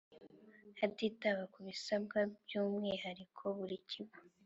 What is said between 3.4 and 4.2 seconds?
buri kigo